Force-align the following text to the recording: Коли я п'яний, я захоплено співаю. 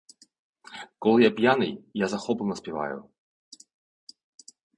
Коли 0.99 1.23
я 1.23 1.31
п'яний, 1.31 1.83
я 1.93 2.07
захоплено 2.07 2.55
співаю. 2.55 3.09